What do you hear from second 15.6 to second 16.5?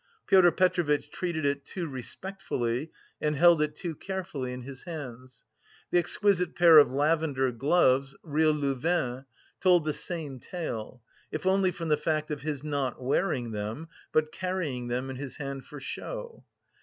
for show.